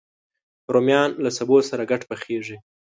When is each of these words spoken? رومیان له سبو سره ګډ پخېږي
رومیان 0.73 1.09
له 1.23 1.29
سبو 1.37 1.57
سره 1.69 1.83
ګډ 1.91 2.01
پخېږي 2.09 2.57